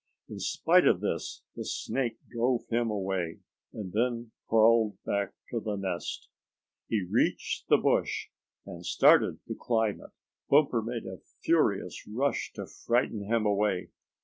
In 0.27 0.39
spite 0.39 0.87
of 0.87 0.99
this 0.99 1.43
the 1.55 1.63
snake 1.63 2.17
drove 2.27 2.65
him 2.69 2.89
away, 2.89 3.41
and 3.71 3.93
then 3.93 4.31
crawled 4.49 4.97
back 5.03 5.31
to 5.51 5.59
the 5.59 5.75
nest. 5.75 6.27
He 6.87 7.03
reached 7.03 7.67
the 7.67 7.77
bush 7.77 8.29
and 8.65 8.83
started 8.83 9.45
to 9.45 9.53
climb 9.53 10.01
it. 10.01 10.09
Bumper 10.49 10.81
made 10.81 11.05
a 11.05 11.19
furious 11.43 12.07
rush 12.07 12.51
to 12.53 12.65
frighten 12.65 13.25
him 13.25 13.45
away. 13.45 13.91